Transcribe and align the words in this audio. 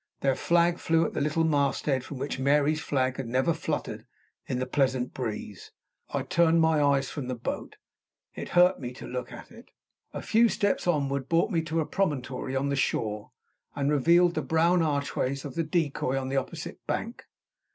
Their 0.21 0.33
flag 0.33 0.79
flew 0.79 1.05
at 1.05 1.13
the 1.13 1.21
little 1.21 1.43
mast 1.43 1.85
head, 1.85 2.03
from 2.03 2.17
which 2.17 2.39
Mary's 2.39 2.79
flag 2.81 3.17
had 3.17 3.27
never 3.27 3.53
fluttered 3.53 4.07
in 4.47 4.57
the 4.57 4.65
pleasant 4.65 5.13
breeze. 5.13 5.69
I 6.09 6.23
turned 6.23 6.59
my 6.59 6.81
eyes 6.81 7.11
from 7.11 7.27
the 7.27 7.35
boat; 7.35 7.75
it 8.33 8.49
hurt 8.57 8.79
me 8.79 8.93
to 8.93 9.05
look 9.05 9.31
at 9.31 9.51
it. 9.51 9.69
A 10.11 10.23
few 10.23 10.49
steps 10.49 10.87
onward 10.87 11.29
brought 11.29 11.51
me 11.51 11.61
to 11.65 11.81
a 11.81 11.85
promontory 11.85 12.55
on 12.55 12.69
the 12.69 12.75
shore, 12.75 13.29
and 13.75 13.91
revealed 13.91 14.33
the 14.33 14.41
brown 14.41 14.81
archways 14.81 15.45
of 15.45 15.53
the 15.53 15.61
decoy 15.61 16.17
on 16.19 16.29
the 16.29 16.35
opposite 16.37 16.79
bank. 16.87 17.25